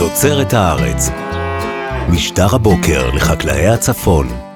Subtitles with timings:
[0.00, 1.10] תוצרת הארץ.
[2.08, 4.49] משטר הבוקר לחקלאי הצפון.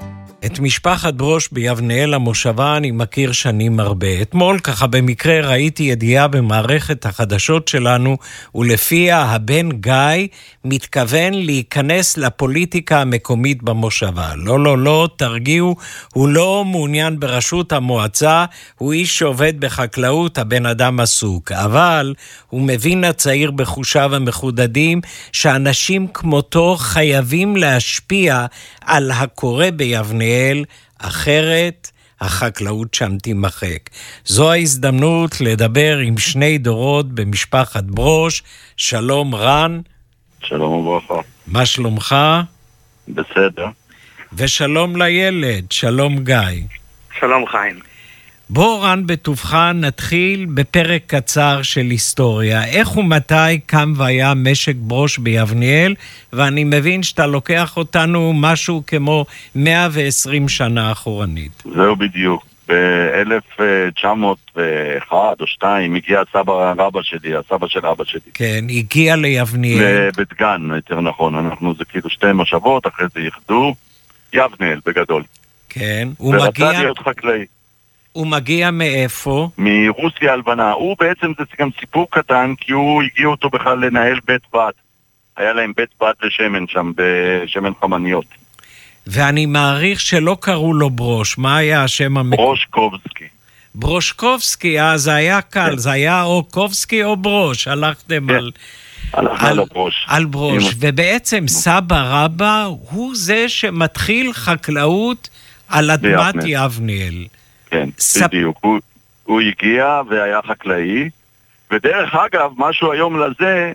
[0.47, 4.23] את משפחת ברוש ביבנאל המושבה אני מכיר שנים הרבה.
[4.23, 8.17] אתמול, ככה במקרה, ראיתי ידיעה במערכת החדשות שלנו,
[8.54, 10.29] ולפיה הבן גיא
[10.64, 14.32] מתכוון להיכנס לפוליטיקה המקומית במושבה.
[14.36, 15.77] לא, לא, לא, תרגיעו,
[16.12, 18.45] הוא לא מעוניין בראשות המועצה,
[18.79, 21.53] הוא איש שעובד בחקלאות, הבן אדם עסוק.
[21.53, 22.14] אבל
[22.50, 25.00] הוא מבין הצעיר בחושיו המחודדים,
[25.32, 28.46] שאנשים כמותו חייבים להשפיע
[28.81, 30.33] על הקורא ביבנאל.
[30.34, 30.64] ישראל,
[30.98, 31.90] אחרת
[32.20, 33.91] החקלאות שם תימחק.
[34.24, 38.42] זו ההזדמנות לדבר עם שני דורות במשפחת ברוש.
[38.77, 39.80] שלום רן.
[40.42, 41.20] שלום וברכה.
[41.47, 42.16] מה שלומך?
[43.08, 43.66] בסדר.
[44.33, 46.66] ושלום לילד, שלום גיא.
[47.20, 47.94] שלום חיים.
[48.55, 52.64] בוא רן בטובך נתחיל בפרק קצר של היסטוריה.
[52.64, 55.94] איך ומתי קם והיה משק ברוש ביבניאל,
[56.33, 61.62] ואני מבין שאתה לוקח אותנו משהו כמו 120 שנה אחורנית.
[61.75, 62.47] זהו בדיוק.
[62.69, 68.20] ב-1901 או 2 הגיע סבא רבא שלי, הסבא של אבא שלי.
[68.34, 70.08] כן, הגיע ליבניאל.
[70.08, 71.34] לבית גן, יותר נכון.
[71.34, 73.75] אנחנו, זה כאילו שתי מושבות, אחרי זה איחדו.
[74.32, 75.22] יבניאל, בגדול.
[75.69, 76.47] כן, הוא מגיע...
[76.47, 77.44] ורצה להיות חקלאי.
[78.14, 79.48] הוא מגיע מאיפה?
[79.58, 80.72] מרוסיה הלבנה.
[80.72, 84.70] הוא בעצם, זה גם סיפור קטן, כי הוא הגיע אותו בכלל לנהל בית בד.
[85.36, 88.24] היה להם בית בד לשמן שם, בשמן חמניות.
[89.06, 92.46] ואני מעריך שלא קראו לו ברוש, מה היה השם המקורי?
[92.46, 93.24] ברושקובסקי.
[93.74, 95.76] ברושקובסקי, אה, זה היה קל, כן.
[95.76, 98.34] זה היה או קובסקי או ברוש, הלכתם כן.
[98.34, 98.50] על...
[99.12, 100.06] הלכנו על, על ברוש.
[100.08, 100.70] על ברוש, עם...
[100.80, 105.28] ובעצם סבא רבא הוא זה שמתחיל חקלאות
[105.68, 107.24] על אדמת יבניאל.
[107.75, 108.27] כן, ספ...
[108.27, 108.58] בדיוק.
[108.61, 108.78] הוא,
[109.25, 111.11] הוא הגיע והיה חקלאי,
[111.70, 113.72] ודרך אגב, משהו היום לזה,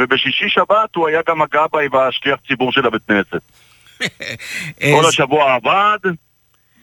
[0.00, 3.42] ובשישי שבת הוא היה גם הגבאי והשליח ציבור של הבית כנסת.
[4.94, 5.98] כל השבוע עבד,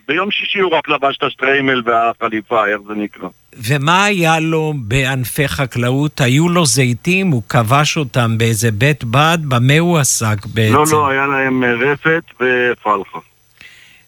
[0.08, 3.30] ביום שישי הוא רק לבש את השטריימל והחליפה, איך זה נקרא.
[3.54, 6.22] ומה היה לו בענפי חקלאות?
[6.22, 7.28] היו לו זיתים?
[7.28, 9.38] הוא כבש אותם באיזה בית בד?
[9.48, 10.74] במה הוא עסק בעצם?
[10.74, 13.20] לא, לא, היה להם רפת ופלחה.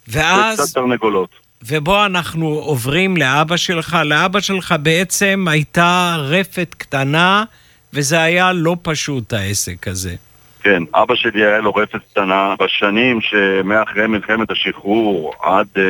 [0.08, 0.60] ואז...
[0.60, 1.43] וקצת תרנגולות.
[1.68, 3.96] ובו אנחנו עוברים לאבא שלך.
[4.04, 7.44] לאבא שלך בעצם הייתה רפת קטנה,
[7.92, 10.14] וזה היה לא פשוט העסק הזה.
[10.62, 15.80] כן, אבא שלי היה לו רפת קטנה בשנים שמאחרי מלחמת השחרור עד uh,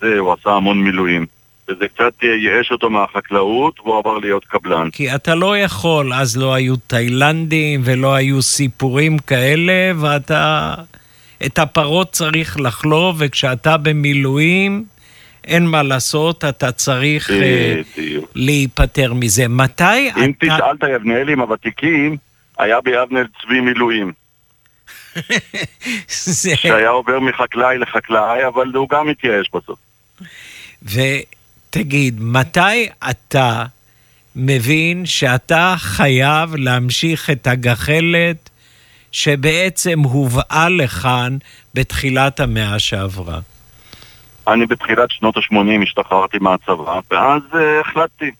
[0.00, 1.26] זה הוא עשה המון מילואים.
[1.68, 4.90] וזה קצת ייאש אותו מהחקלאות, והוא עבר להיות קבלן.
[4.90, 10.74] כי אתה לא יכול, אז לא היו תאילנדים ולא היו סיפורים כאלה, ואתה...
[11.46, 14.84] את הפרות צריך לחלוב, וכשאתה במילואים,
[15.44, 17.32] אין מה לעשות, אתה צריך uh,
[18.34, 19.48] להיפטר מזה.
[19.48, 20.20] מתי אם אתה...
[20.20, 22.16] אם תשאל את היבנאלים הוותיקים,
[22.58, 24.12] היה ביבנאל צבי מילואים.
[26.08, 26.56] זה...
[26.56, 29.78] שהיה עובר מחקלאי לחקלאי, אבל הוא גם התייאש בסוף.
[30.82, 33.64] ותגיד, מתי אתה
[34.36, 38.50] מבין שאתה חייב להמשיך את הגחלת
[39.12, 41.36] שבעצם הובאה לכאן
[41.74, 43.40] בתחילת המאה שעברה?
[44.48, 48.30] אני בתחילת שנות ה-80 השתחררתי מהצבא, ואז uh, החלטתי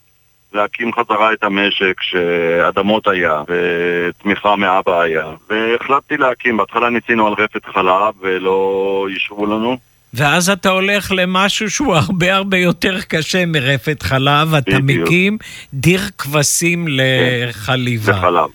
[0.55, 6.57] להקים חזרה את המשק שאדמות היה ותמיכה מאבא היה, והחלטתי להקים.
[6.57, 9.77] בהתחלה ניסינו על רפת חלב ולא אישרו לנו.
[10.15, 15.09] ואז אתה הולך למשהו שהוא הרבה הרבה יותר קשה מרפת חלב, אתה בדיוק.
[15.09, 15.39] מקים
[15.75, 18.13] דיר כבשים לחליבה.
[18.13, 18.51] לחלב.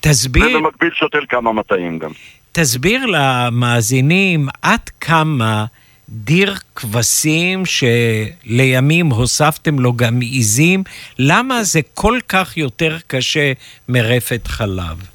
[0.00, 0.58] תסביר...
[0.58, 2.10] ובמקביל שותל כמה מטעים גם.
[2.52, 5.64] תסביר למאזינים עד כמה
[6.10, 10.82] דיר כבשים שלימים הוספתם לו גם עיזים,
[11.18, 13.52] למה זה כל כך יותר קשה
[13.88, 15.08] מרפת חלב?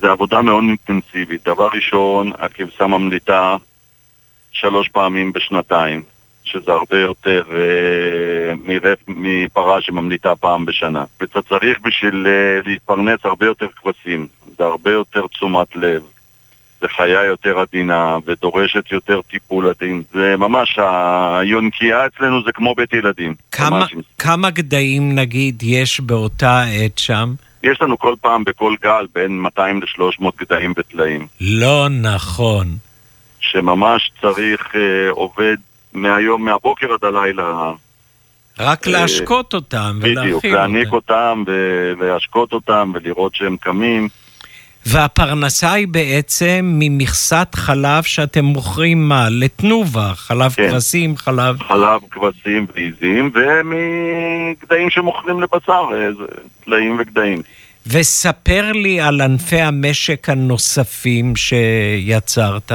[0.00, 1.44] זה עבודה מאוד אינטנסיבית.
[1.44, 3.56] דבר ראשון, הכבשה ממליטה
[4.52, 6.02] שלוש פעמים בשנתיים,
[6.44, 11.04] שזה הרבה יותר אה, מרפ, מפרה שממליטה פעם בשנה.
[11.20, 14.26] ואתה צריך בשביל אה, להתפרנס הרבה יותר כבשים,
[14.58, 16.02] זה הרבה יותר תשומת לב.
[16.80, 20.02] זה חיה יותר עדינה ודורשת יותר טיפול עדין.
[20.12, 23.34] זה ממש, היונקייה אצלנו זה כמו בית ילדים.
[23.52, 23.86] כמה,
[24.18, 27.34] כמה גדיים נגיד יש באותה עת שם?
[27.62, 31.26] יש לנו כל פעם בכל גל בין 200 ל-300 גדיים וטלאים.
[31.40, 32.66] לא נכון.
[33.40, 35.56] שממש צריך אה, עובד
[35.92, 37.72] מהיום, מהבוקר עד הלילה.
[38.58, 40.38] רק אה, להשקות אותם ולהכין אותם.
[40.38, 44.08] בדיוק, להעניק אותם ולהשקות אותם ולראות שהם קמים.
[44.86, 49.28] והפרנסה היא בעצם ממכסת חלב שאתם מוכרים מה?
[49.30, 50.70] לתנובה, חלב כן.
[50.70, 51.62] כבשים, חלב...
[51.62, 55.88] חלב כבשים ועיזים, ומגדיים שמוכרים לבשר,
[56.64, 57.42] טלאים וגדיים.
[57.86, 62.72] וספר לי על ענפי המשק הנוספים שיצרת.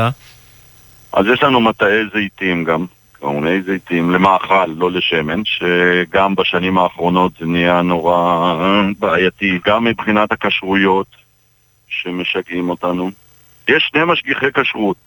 [1.14, 7.46] אז יש לנו מטעי זיתים גם, קרעוני זיתים, למאכל, לא לשמן, שגם בשנים האחרונות זה
[7.46, 8.14] נהיה נורא
[8.62, 11.08] אה, בעייתי, גם מבחינת הכשרויות
[12.02, 13.12] שמשגעים אותנו.
[13.68, 14.98] יש שני משגיחי כשרות,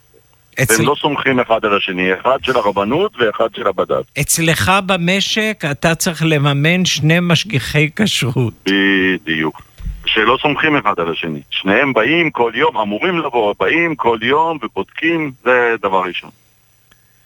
[0.63, 0.75] אצל...
[0.75, 4.05] והם לא סומכים אחד על השני, אחד של הרבנות ואחד של הבד"ץ.
[4.21, 8.69] אצלך במשק אתה צריך לממן שני משגיחי כשרות.
[9.25, 9.63] בדיוק.
[10.07, 11.41] שלא סומכים אחד על השני.
[11.51, 16.31] שניהם באים כל יום, אמורים לבוא, באים כל יום ובודקים, זה דבר ראשון.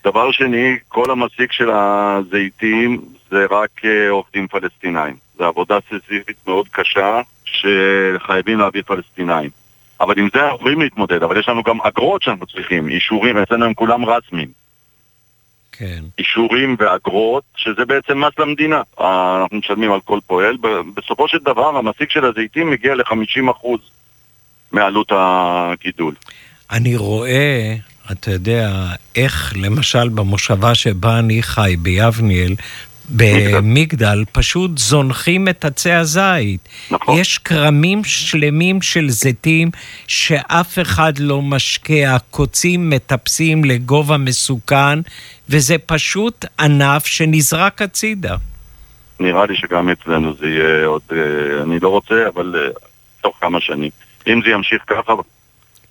[0.04, 3.00] דבר שני, כל המסיק של הזיתים
[3.32, 5.16] זה רק אה, עובדים פלסטינאים.
[5.38, 9.50] זו עבודה סזיפית מאוד קשה שחייבים להביא פלסטינאים.
[10.00, 13.64] אבל עם זה אנחנו יכולים להתמודד, אבל יש לנו גם אגרות שאנחנו צריכים, אישורים, אצלנו
[13.64, 14.48] הם כולם רסמיים.
[15.72, 16.02] כן.
[16.18, 18.82] אישורים ואגרות, שזה בעצם מס למדינה.
[18.98, 20.56] אנחנו משלמים על כל פועל.
[20.94, 23.66] בסופו של דבר, המסיק של הזיתים מגיע ל-50%
[24.72, 26.14] מעלות הגידול.
[26.70, 27.74] אני רואה,
[28.12, 28.70] אתה יודע,
[29.16, 32.54] איך למשל במושבה שבה אני חי, ביבניאל,
[33.16, 36.68] במגדל פשוט זונחים את עצי הזית.
[36.90, 37.18] נכון.
[37.18, 39.70] יש כרמים שלמים של זיתים
[40.06, 44.98] שאף אחד לא משקה, הקוצים מטפסים לגובה מסוכן,
[45.48, 48.36] וזה פשוט ענף שנזרק הצידה.
[49.20, 52.70] נראה לי שגם אצלנו זה יהיה עוד, אה, אני לא רוצה, אבל אה,
[53.20, 53.90] תוך כמה שנים.
[54.26, 55.12] אם זה ימשיך ככה,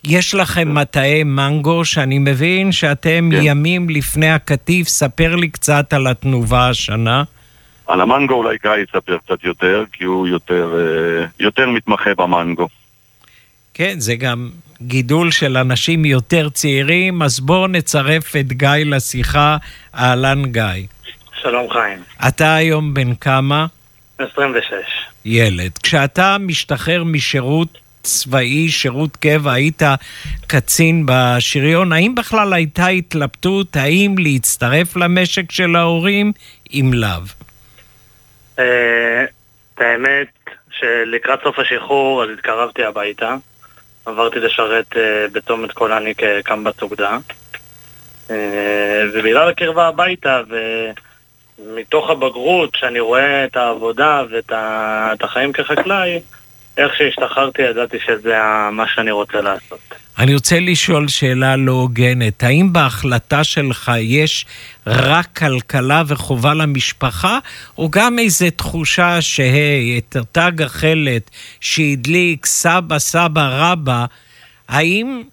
[0.03, 3.39] יש לכם מטעי מנגו שאני מבין שאתם כן.
[3.41, 7.23] ימים לפני הקטיף, ספר לי קצת על התנובה השנה.
[7.87, 12.67] על המנגו אולי גיא יספר קצת יותר, כי הוא יותר, אה, יותר מתמחה במנגו.
[13.73, 14.49] כן, זה גם
[14.81, 19.57] גידול של אנשים יותר צעירים, אז בואו נצרף את גיא לשיחה.
[19.95, 20.63] אהלן גיא.
[21.41, 21.99] שלום חיים.
[22.27, 23.65] אתה היום בן כמה?
[24.19, 24.73] 26.
[25.25, 25.77] ילד.
[25.77, 29.81] כשאתה משתחרר משירות צבאי, שירות קבע, היית
[30.47, 36.31] קצין בשריון, האם בכלל הייתה התלבטות האם להצטרף למשק של ההורים,
[36.73, 37.09] אם לאו?
[38.59, 39.23] אה,
[39.75, 40.27] את האמת
[40.71, 43.35] שלקראת סוף השחרור אז התקרבתי הביתה.
[44.05, 47.17] עברתי לשרת אה, בצומת קולני כקמב"ץ אוגדה.
[48.31, 50.41] אה, ובגלל הקרבה הביתה
[51.59, 56.19] ומתוך הבגרות, שאני רואה את העבודה ואת החיים כחקלאי,
[56.77, 58.37] איך שהשתחררתי ידעתי שזה
[58.71, 59.79] מה שאני רוצה לעשות.
[60.19, 62.43] אני רוצה לשאול שאלה לא הוגנת.
[62.43, 64.45] האם בהחלטה שלך יש
[64.87, 67.39] רק כלכלה וחובה למשפחה,
[67.77, 71.29] או גם איזו תחושה שהי, את אותה גחלת
[71.61, 74.05] שהדליק סבא, סבא, רבא,
[74.69, 75.23] האם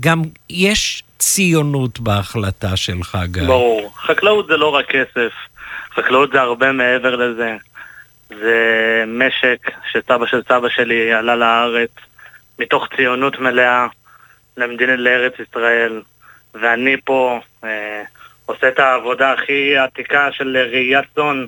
[0.00, 3.42] גם יש ציונות בהחלטה שלך, גיא?
[3.42, 3.92] ברור.
[3.98, 5.32] חקלאות זה לא רק כסף,
[5.94, 7.56] חקלאות זה הרבה מעבר לזה.
[8.28, 11.90] זה משק שסבא של סבא שלי עלה לארץ
[12.58, 13.86] מתוך ציונות מלאה
[14.56, 16.02] למדינת לארץ ישראל
[16.54, 18.02] ואני פה אה,
[18.46, 21.46] עושה את העבודה הכי עתיקה של ראיית צאן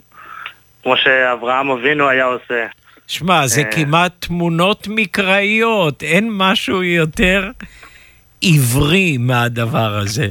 [0.83, 2.67] כמו שאברהם אבינו היה עושה.
[3.07, 3.73] שמע, זה אה...
[3.73, 7.51] כמעט תמונות מקראיות, אין משהו יותר
[8.45, 10.27] עברי מהדבר הזה.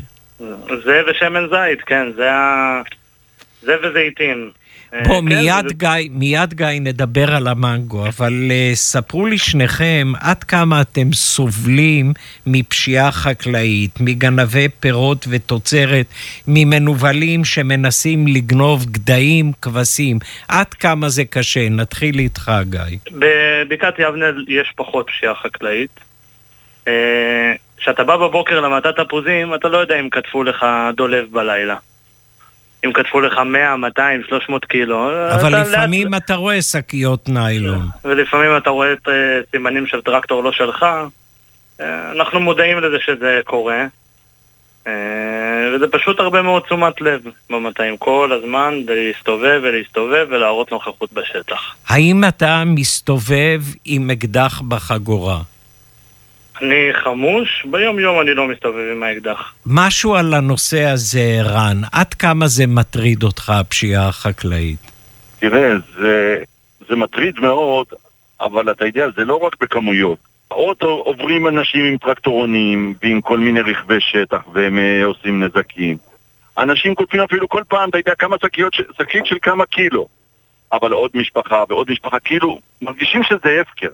[0.86, 2.82] זה ושמן זית, כן, זה, ה...
[3.62, 4.52] זה וזיתים.
[4.92, 5.72] בוא, אה, כן, מיד.
[5.72, 12.14] גיא, מיד גיא נדבר על המנגו, אבל uh, ספרו לי שניכם עד כמה אתם סובלים
[12.48, 16.06] מפשיעה חקלאית, מגנבי פירות ותוצרת,
[16.48, 20.20] ממנוולים שמנסים לגנוב גדיים, כבשים.
[20.48, 21.70] עד כמה זה קשה?
[21.70, 22.98] נתחיל איתך, גיא.
[23.12, 26.00] בבקעת יבנל יש פחות פשיעה חקלאית.
[26.88, 31.76] אה, כשאתה בא בבוקר למטת תפוזים, אתה לא יודע אם כתבו לך דולב בלילה.
[32.86, 35.10] אם כתבו לך 100, 200, 300 קילו.
[35.36, 36.24] אבל לפעמים לאט...
[36.24, 37.88] אתה רואה שקיות ניילון.
[38.06, 39.12] ולפעמים אתה רואה את uh,
[39.52, 40.86] סימנים של טרקטור לא שלך.
[41.80, 43.86] Uh, אנחנו מודעים לזה שזה קורה.
[44.86, 44.90] Uh,
[45.76, 47.98] וזה פשוט הרבה מאוד תשומת לב במטעים.
[47.98, 51.76] כל הזמן להסתובב ולהסתובב ולהראות נוכחות בשטח.
[51.88, 55.40] האם אתה מסתובב עם אקדח בחגורה?
[56.62, 59.54] אני חמוש, ביום יום אני לא מסתובב עם האקדח.
[59.66, 64.92] משהו על הנושא הזה, רן, עד כמה זה מטריד אותך, הפשיעה החקלאית?
[65.40, 66.44] תראה, זה,
[66.90, 67.88] זה מטריד מאוד,
[68.42, 70.18] אבל אתה יודע, זה לא רק בכמויות.
[70.48, 75.98] עוד עוברים אנשים עם טרקטורונים ועם כל מיני רכבי שטח והם אה, עושים נזקים.
[76.58, 80.08] אנשים כותבים אפילו כל פעם, אתה יודע, כמה שקיות, שקית של כמה קילו.
[80.74, 83.90] אבל עוד משפחה ועוד משפחה, כאילו, מרגישים שזה הפקר.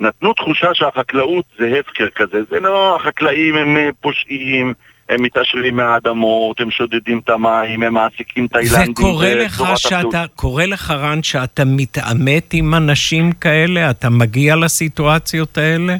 [0.00, 4.74] נתנו תחושה שהחקלאות זה הפקר כזה, זה לא, החקלאים הם אה, פושעים
[5.08, 8.92] הם מתעשרים מהאדמות, הם שודדים את המים, הם מעסיקים תאילנדים.
[8.92, 13.90] וקורה לך שאתה, קורה לך רן שאתה מתעמת עם אנשים כאלה?
[13.90, 15.96] אתה מגיע לסיטואציות האלה?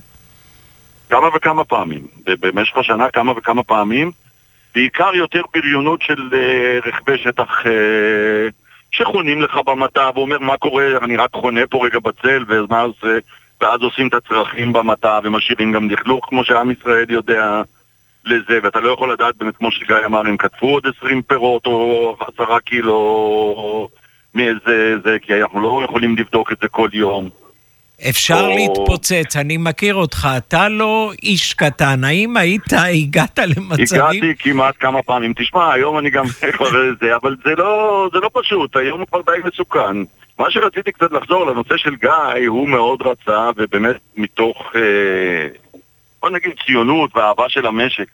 [1.10, 2.06] כמה וכמה פעמים.
[2.26, 4.10] במשך השנה כמה וכמה פעמים.
[4.74, 7.68] בעיקר יותר בריונות של uh, רכבי שטח uh,
[8.90, 13.06] שחונים לך במטע ואומר מה קורה, אני רק חונה פה רגע בצל ואז, uh,
[13.60, 17.62] ואז עושים את הצרכים במטע ומשאירים גם לכלוך כמו שעם ישראל יודע
[18.24, 22.16] לזה ואתה לא יכול לדעת באמת כמו שגיא אמר אם כתבו עוד 20 פירות או
[22.34, 23.88] 10 קילו
[24.34, 27.28] מאיזה זה כי אנחנו לא יכולים לבדוק את זה כל יום.
[28.08, 28.56] אפשר או...
[28.56, 34.02] להתפוצץ, אני מכיר אותך, אתה לא איש קטן, האם היית, הגעת למצבים...
[34.02, 36.24] הגעתי כמעט כמה פעמים, תשמע, היום אני גם
[36.56, 36.70] כבר
[37.00, 39.96] זה, אבל זה לא, זה לא פשוט, היום הוא כבר די מסוכן.
[40.38, 45.48] מה שרציתי קצת לחזור לנושא של גיא, הוא מאוד רצה, ובאמת מתוך, אה,
[46.20, 48.08] בוא נגיד, ציונות ואהבה של המשק.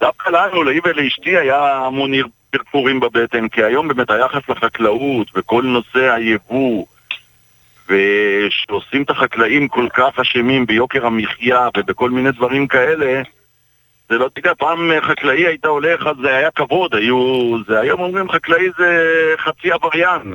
[0.00, 2.10] דווקא לנו, לאי ולאשתי, היה המון
[2.50, 6.86] פרפורים בבטן, כי היום באמת היחס לחקלאות וכל נושא היבוא
[7.88, 13.22] ושעושים את החקלאים כל כך אשמים ביוקר המחיה ובכל מיני דברים כאלה,
[14.08, 17.56] זה לא, תדע, פעם חקלאי היית הולך, אז זה היה כבוד, היו...
[17.66, 20.34] זה היום אומרים חקלאי זה חצי עבריין.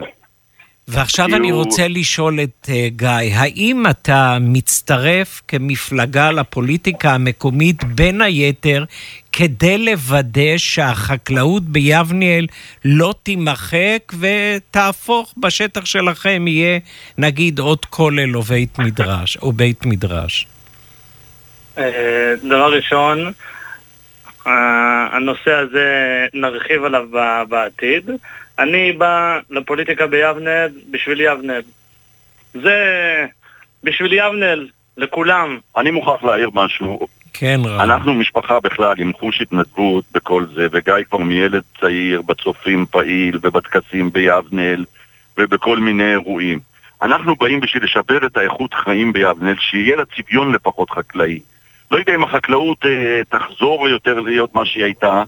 [0.87, 1.37] ועכשיו כאילו...
[1.37, 8.85] אני רוצה לשאול את uh, גיא, האם אתה מצטרף כמפלגה לפוליטיקה המקומית בין היתר
[9.31, 12.47] כדי לוודא שהחקלאות ביבניאל
[12.85, 16.79] לא תימחק ותהפוך בשטח שלכם, יהיה
[17.17, 20.47] נגיד עוד כולל או בית מדרש, או בית מדרש?
[21.77, 23.31] אה, דבר ראשון,
[24.47, 27.05] אה, הנושא הזה נרחיב עליו
[27.49, 28.09] בעתיד.
[28.59, 31.61] אני בא לפוליטיקה ביבנה בשביל יבנאל.
[32.53, 32.77] זה
[33.83, 34.67] בשביל יבנאל,
[34.97, 35.59] לכולם.
[35.77, 37.07] אני מוכרח להעיר משהו.
[37.33, 37.79] כן, רב.
[37.79, 44.11] אנחנו משפחה בכלל עם חוש התנדבות בכל זה, וגיא כבר מילד צעיר, בצופים פעיל ובטקסים
[44.11, 44.85] ביבנאל
[45.37, 46.59] ובכל מיני אירועים.
[47.01, 51.39] אנחנו באים בשביל לשפר את האיכות חיים ביבנאל, שיהיה לה צביון לפחות חקלאי.
[51.91, 55.23] לא יודע אם החקלאות אה, תחזור יותר להיות מה שהיא הייתה,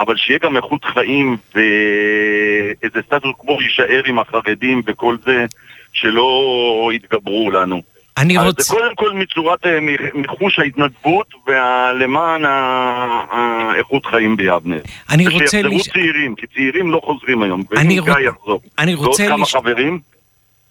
[0.00, 5.46] אבל שיהיה גם איכות חיים ואיזה סטטוס קוו יישאר עם החרדים וכל זה,
[5.92, 7.82] שלא יתגברו לנו.
[8.18, 8.62] אני אז רוצה...
[8.62, 9.78] זה קודם כל מצורת, אה,
[10.14, 14.76] מחוש ההתנדבות ולמען האיכות חיים ביבנה.
[15.10, 15.44] אני רוצה...
[15.44, 15.88] ושיחזרו לש...
[15.88, 17.62] צעירים, כי צעירים לא חוזרים היום.
[17.76, 18.08] אני, רוצ...
[18.24, 18.60] יחזור.
[18.78, 19.22] אני רוצה...
[19.22, 19.56] ועוד כמה לש...
[19.56, 19.98] חברים.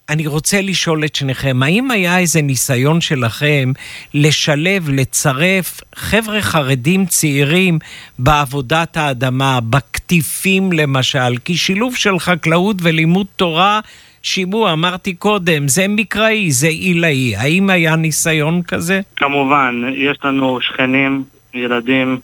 [0.10, 3.72] אני רוצה לשאול את שניכם, האם היה איזה ניסיון שלכם
[4.13, 7.80] לשלב, לצרף חבר'ה חרדים צעירים
[8.20, 11.38] בעבודת האדמה, בקטיפים למשל?
[11.46, 13.80] כי שילוב של חקלאות ולימוד תורה,
[14.24, 17.36] שימוע, אמרתי קודם, זה מקראי, זה עילאי.
[17.36, 19.01] האם היה ניסיון כזה?
[19.16, 21.24] כמובן, יש לנו שכנים,
[21.54, 22.20] ילדים,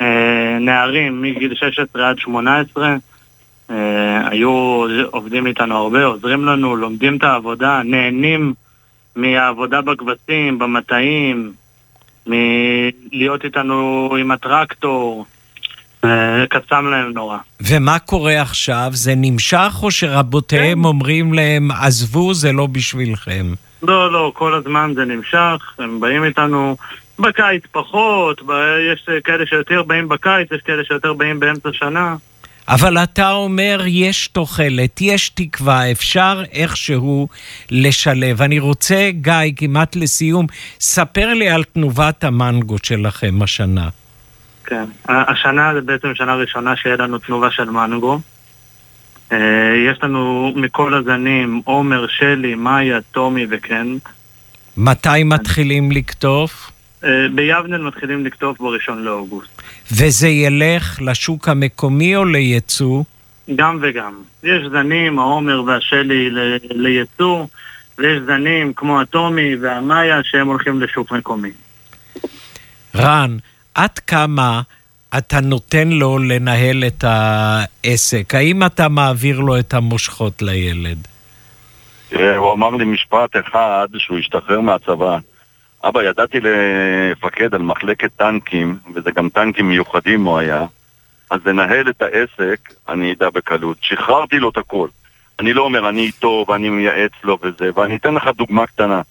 [0.00, 2.96] אה, נערים מגיל 16 עד 18, אה,
[4.24, 8.54] היו עובדים איתנו הרבה, עוזרים לנו, לומדים את העבודה, נהנים
[9.16, 11.52] מהעבודה בכבשים, במטעים,
[12.26, 15.26] מלהיות איתנו עם הטרקטור.
[16.04, 17.38] אה, קסם להם נורא.
[17.60, 18.90] ומה קורה עכשיו?
[18.92, 20.84] זה נמשך או שרבותיהם כן.
[20.84, 23.46] אומרים להם, עזבו, זה לא בשבילכם?
[23.82, 26.76] לא, לא, כל הזמן זה נמשך, הם באים איתנו
[27.18, 28.42] בקיץ פחות,
[28.92, 32.16] יש כאלה שיותר באים בקיץ, יש כאלה שיותר באים באמצע שנה.
[32.68, 37.28] אבל אתה אומר, יש תוחלת, יש תקווה, אפשר איכשהו
[37.70, 38.42] לשלב.
[38.42, 40.46] אני רוצה, גיא, כמעט לסיום,
[40.80, 43.88] ספר לי על תנובת המנגו שלכם השנה.
[44.66, 48.20] כן, השנה זה בעצם שנה ראשונה שיהיה לנו תנובה של מנגו.
[49.32, 49.38] אה,
[49.90, 54.02] יש לנו מכל הזנים, עומר, שלי, מאיה, טומי וקנט.
[54.76, 56.70] מתי מתחילים לקטוף?
[57.04, 59.62] אה, ביבנל מתחילים לקטוף בראשון לאוגוסט.
[59.92, 63.02] וזה ילך לשוק המקומי או לייצוא?
[63.56, 64.14] גם וגם.
[64.42, 66.30] יש זנים, העומר והשלי
[66.70, 67.46] לייצוא,
[67.98, 71.50] ויש זנים כמו הטומי והמאיה שהם הולכים לשוק מקומי.
[72.96, 73.36] רן,
[73.74, 74.62] עד כמה
[75.18, 78.34] אתה נותן לו לנהל את העסק?
[78.34, 81.08] האם אתה מעביר לו את המושכות לילד?
[82.36, 85.18] הוא אמר לי משפט אחד שהוא השתחרר מהצבא.
[85.84, 90.66] אבא, ידעתי לפקד על מחלקת טנקים, וזה גם טנקים מיוחדים הוא היה,
[91.30, 93.76] אז לנהל את העסק, אני אדע בקלות.
[93.80, 94.88] שחררתי לו את הכל.
[95.40, 99.02] אני לא אומר, אני איתו ואני מייעץ לו וזה, ואני אתן לך דוגמה קטנה.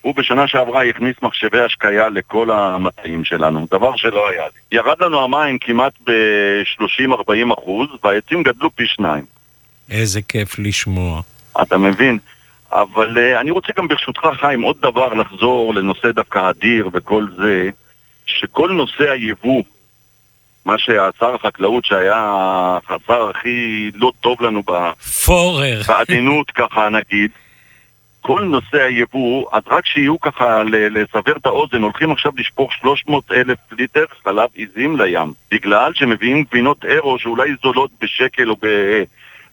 [0.00, 4.78] הוא בשנה שעברה הכניס מחשבי השקיה לכל המטעים שלנו, דבר שלא היה לי.
[4.78, 9.24] ירד לנו המים כמעט ב-30-40 אחוז, והעצים גדלו פי שניים.
[9.90, 11.22] איזה כיף לשמוע.
[11.62, 12.18] אתה מבין?
[12.72, 17.70] אבל uh, אני רוצה גם ברשותך, חיים, עוד דבר לחזור לנושא דווקא אדיר וכל זה,
[18.26, 19.62] שכל נושא היבוא
[20.64, 22.36] מה שהשר החקלאות שהיה
[22.88, 24.90] השר הכי לא טוב לנו ב...
[25.24, 25.80] פורר.
[25.88, 27.30] בעדינות ככה נגיד,
[28.20, 33.58] כל נושא היבוא, אז רק שיהיו ככה לסבר את האוזן, הולכים עכשיו לשפוך 300 אלף
[33.72, 38.66] ליטר חלב עיזים לים, בגלל שמביאים גבינות אירו שאולי זולות בשקל או ב...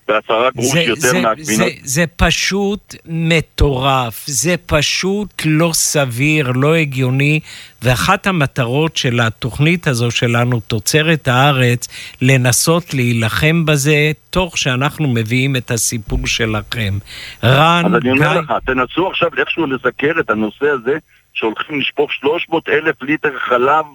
[0.09, 1.45] בעשרה גרוש זה, יותר זה, מהגבינות.
[1.45, 7.39] זה, זה פשוט מטורף, זה פשוט לא סביר, לא הגיוני,
[7.81, 11.87] ואחת המטרות של התוכנית הזו שלנו, תוצרת הארץ,
[12.21, 16.97] לנסות להילחם בזה, תוך שאנחנו מביאים את הסיפור שלכם.
[17.43, 18.41] רן, אז אני אומר גיא...
[18.41, 20.97] לך, תנסו עכשיו איכשהו לזכר את הנושא הזה,
[21.33, 23.85] שהולכים לשפוך 300 אלף ליטר חלב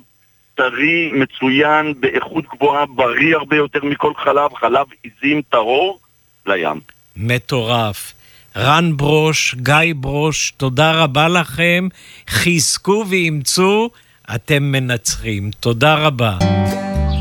[0.54, 5.98] טרי, מצוין, באיכות גבוהה, בריא הרבה יותר מכל חלב, חלב עיזים טהור,
[6.46, 6.80] לים.
[7.16, 8.12] מטורף.
[8.56, 11.88] רן ברוש, גיא ברוש, תודה רבה לכם.
[12.30, 13.90] חזקו ואימצו,
[14.34, 15.50] אתם מנצחים.
[15.60, 16.38] תודה רבה.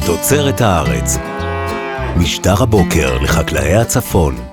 [0.05, 1.17] תוצרת הארץ.
[2.17, 4.52] משטר הבוקר לחקלאי הצפון.